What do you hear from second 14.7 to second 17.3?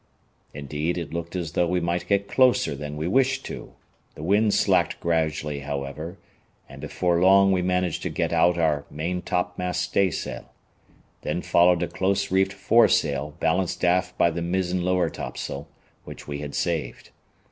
lower topsail, which we had saved.